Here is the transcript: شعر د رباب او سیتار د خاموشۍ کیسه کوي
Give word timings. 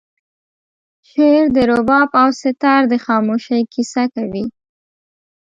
شعر 1.09 1.45
د 1.55 1.57
رباب 1.71 2.09
او 2.21 2.29
سیتار 2.41 2.81
د 2.91 2.93
خاموشۍ 3.05 3.61
کیسه 3.73 4.03
کوي 4.15 4.45